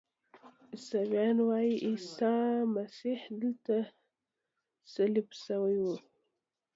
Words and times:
عیسویان 0.71 1.37
وایي 1.47 1.75
عیسی 1.85 2.33
مسیح 2.75 3.19
دلته 3.41 3.75
صلیب 4.93 5.29
شوی 5.43 5.77
و. 5.81 5.85